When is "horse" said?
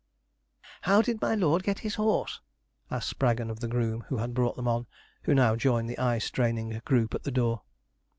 1.93-2.41